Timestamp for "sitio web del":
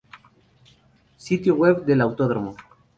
1.17-2.01